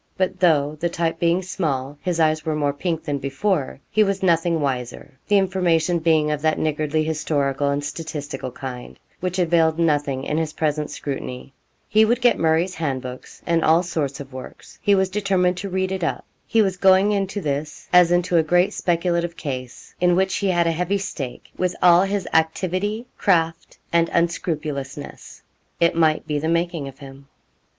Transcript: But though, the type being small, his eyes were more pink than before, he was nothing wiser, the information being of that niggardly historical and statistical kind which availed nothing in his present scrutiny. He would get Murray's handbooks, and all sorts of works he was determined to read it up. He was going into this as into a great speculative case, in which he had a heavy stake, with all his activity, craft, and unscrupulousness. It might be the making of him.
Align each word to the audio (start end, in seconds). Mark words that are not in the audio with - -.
But 0.17 0.39
though, 0.39 0.77
the 0.79 0.89
type 0.89 1.19
being 1.19 1.43
small, 1.43 1.95
his 2.01 2.19
eyes 2.19 2.43
were 2.43 2.55
more 2.55 2.73
pink 2.73 3.03
than 3.03 3.19
before, 3.19 3.79
he 3.91 4.03
was 4.03 4.23
nothing 4.23 4.59
wiser, 4.59 5.19
the 5.27 5.37
information 5.37 5.99
being 5.99 6.31
of 6.31 6.41
that 6.41 6.57
niggardly 6.57 7.03
historical 7.03 7.69
and 7.69 7.83
statistical 7.85 8.49
kind 8.49 8.97
which 9.19 9.37
availed 9.37 9.77
nothing 9.77 10.23
in 10.23 10.39
his 10.39 10.53
present 10.53 10.89
scrutiny. 10.89 11.53
He 11.87 12.03
would 12.03 12.19
get 12.19 12.39
Murray's 12.39 12.73
handbooks, 12.73 13.43
and 13.45 13.63
all 13.63 13.83
sorts 13.83 14.19
of 14.19 14.33
works 14.33 14.79
he 14.81 14.95
was 14.95 15.07
determined 15.07 15.57
to 15.57 15.69
read 15.69 15.91
it 15.91 16.03
up. 16.03 16.25
He 16.47 16.63
was 16.63 16.77
going 16.77 17.11
into 17.11 17.39
this 17.39 17.87
as 17.93 18.11
into 18.11 18.37
a 18.37 18.41
great 18.41 18.73
speculative 18.73 19.37
case, 19.37 19.93
in 20.01 20.15
which 20.15 20.37
he 20.37 20.47
had 20.47 20.65
a 20.65 20.71
heavy 20.71 20.97
stake, 20.97 21.51
with 21.57 21.75
all 21.79 22.01
his 22.01 22.27
activity, 22.33 23.05
craft, 23.19 23.77
and 23.93 24.09
unscrupulousness. 24.11 25.43
It 25.79 25.93
might 25.95 26.25
be 26.25 26.39
the 26.39 26.47
making 26.49 26.87
of 26.87 26.97
him. 26.97 27.27